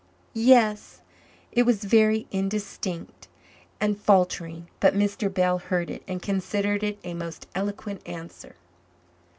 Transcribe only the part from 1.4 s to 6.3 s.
It was very indistinct and faltering, but Mr. Bell heard it and